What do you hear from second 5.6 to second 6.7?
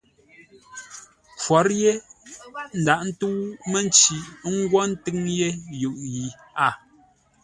yʉʼ yi a.